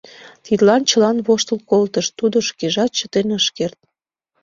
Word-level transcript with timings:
Тидлан 0.45 0.81
чылан 0.89 1.17
воштыл 1.25 1.59
колтышт, 1.69 2.11
тудо 2.19 2.37
шкежат 2.49 2.91
чытен 2.97 3.27
ыш 3.39 3.45
керт. 3.57 3.79